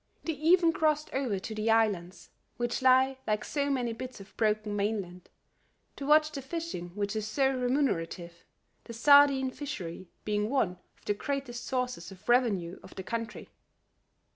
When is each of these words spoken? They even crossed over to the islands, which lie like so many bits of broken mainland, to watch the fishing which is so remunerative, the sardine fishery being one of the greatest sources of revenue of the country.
They 0.23 0.33
even 0.33 0.73
crossed 0.73 1.13
over 1.13 1.37
to 1.37 1.53
the 1.53 1.69
islands, 1.69 2.31
which 2.57 2.81
lie 2.81 3.19
like 3.27 3.45
so 3.45 3.69
many 3.69 3.93
bits 3.93 4.19
of 4.19 4.35
broken 4.35 4.75
mainland, 4.75 5.29
to 5.95 6.07
watch 6.07 6.31
the 6.31 6.41
fishing 6.41 6.89
which 6.95 7.15
is 7.15 7.27
so 7.27 7.53
remunerative, 7.55 8.43
the 8.85 8.93
sardine 8.93 9.51
fishery 9.51 10.09
being 10.25 10.49
one 10.49 10.79
of 10.97 11.05
the 11.05 11.13
greatest 11.13 11.63
sources 11.67 12.11
of 12.11 12.27
revenue 12.27 12.79
of 12.81 12.95
the 12.95 13.03
country. 13.03 13.51